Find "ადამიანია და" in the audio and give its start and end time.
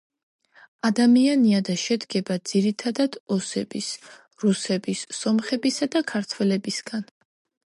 0.87-1.75